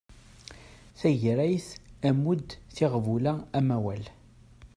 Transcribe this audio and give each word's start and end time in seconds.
Tagrayt, 0.99 1.67
ammud, 2.07 2.45
tiɣbula, 2.75 3.33
amawal 3.57 4.03